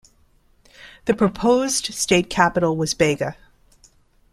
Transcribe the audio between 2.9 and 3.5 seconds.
Bega.